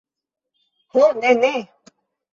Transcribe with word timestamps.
Ho 0.95 1.05
ne, 1.21 1.35
ne. 1.43 1.53